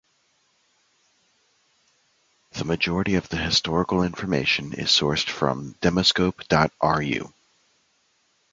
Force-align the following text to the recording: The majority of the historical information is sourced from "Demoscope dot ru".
The 2.53 2.65
majority 2.65 3.13
of 3.13 3.29
the 3.29 3.37
historical 3.37 4.01
information 4.01 4.73
is 4.73 4.87
sourced 4.89 5.29
from 5.29 5.75
"Demoscope 5.79 6.47
dot 6.47 6.71
ru". 6.81 7.31